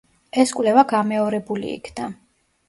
ეს 0.43 0.53
კვლევა 0.59 0.83
გამეორებული 0.93 1.71
იქნა. 1.75 2.09